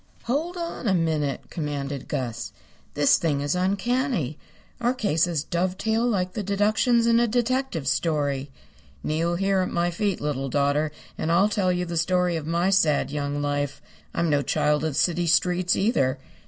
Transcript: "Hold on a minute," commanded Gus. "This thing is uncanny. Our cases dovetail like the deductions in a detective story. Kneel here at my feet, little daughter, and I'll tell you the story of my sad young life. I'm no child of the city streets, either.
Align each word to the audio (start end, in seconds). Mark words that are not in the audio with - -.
"Hold 0.23 0.57
on 0.57 0.87
a 0.87 0.95
minute," 0.95 1.41
commanded 1.51 2.07
Gus. 2.07 2.51
"This 2.95 3.19
thing 3.19 3.39
is 3.41 3.53
uncanny. 3.53 4.39
Our 4.79 4.95
cases 4.95 5.43
dovetail 5.43 6.07
like 6.07 6.33
the 6.33 6.41
deductions 6.41 7.05
in 7.05 7.19
a 7.19 7.27
detective 7.27 7.87
story. 7.87 8.49
Kneel 9.03 9.35
here 9.35 9.59
at 9.59 9.69
my 9.69 9.91
feet, 9.91 10.19
little 10.19 10.49
daughter, 10.49 10.91
and 11.19 11.31
I'll 11.31 11.49
tell 11.49 11.71
you 11.71 11.85
the 11.85 11.97
story 11.97 12.35
of 12.35 12.47
my 12.47 12.71
sad 12.71 13.11
young 13.11 13.43
life. 13.43 13.79
I'm 14.11 14.27
no 14.27 14.41
child 14.41 14.83
of 14.83 14.93
the 14.93 14.99
city 14.99 15.27
streets, 15.27 15.75
either. 15.75 16.17